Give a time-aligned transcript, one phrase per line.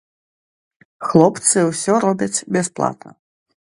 [1.09, 3.09] Хлопцы ўсё робяць бясплатна.